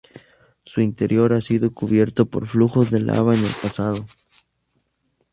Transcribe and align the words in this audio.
Su 0.65 0.81
interior 0.81 1.31
ha 1.31 1.41
sido 1.41 1.75
cubierto 1.75 2.25
por 2.25 2.47
flujos 2.47 2.89
de 2.89 3.01
lava 3.01 3.35
en 3.35 3.43
el 3.45 3.51
pasado. 3.61 4.03